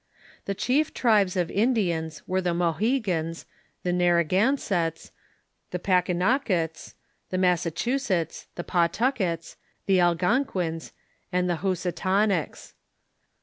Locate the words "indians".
1.51-2.23